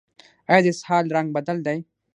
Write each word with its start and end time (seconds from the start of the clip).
ایا 0.49 0.59
د 0.63 0.67
اسهال 0.73 1.05
رنګ 1.15 1.27
بدل 1.35 1.57
دی؟ 1.65 1.77